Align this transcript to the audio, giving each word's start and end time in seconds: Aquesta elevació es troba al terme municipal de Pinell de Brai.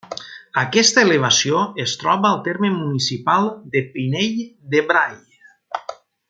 Aquesta 0.61 1.03
elevació 1.07 1.59
es 1.83 1.93
troba 2.03 2.31
al 2.31 2.41
terme 2.47 2.71
municipal 2.79 3.51
de 3.77 3.85
Pinell 3.93 4.43
de 4.75 4.83
Brai. 4.93 5.17